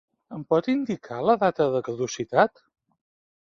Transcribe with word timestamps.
Em 0.35 0.45
pot 0.53 0.69
indicar 0.73 1.19
la 1.31 1.35
data 1.43 1.67
de 1.77 1.83
caducitat? 1.89 2.65